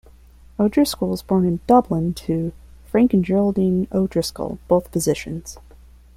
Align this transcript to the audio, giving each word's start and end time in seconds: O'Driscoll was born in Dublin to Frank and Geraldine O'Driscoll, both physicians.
O'Driscoll 0.59 1.09
was 1.09 1.21
born 1.21 1.45
in 1.45 1.59
Dublin 1.67 2.15
to 2.15 2.53
Frank 2.85 3.13
and 3.13 3.23
Geraldine 3.23 3.87
O'Driscoll, 3.91 4.57
both 4.67 4.87
physicians. 4.91 5.59